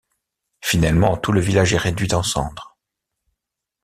[0.61, 2.75] Finalement, tout le village est réduit en cendres.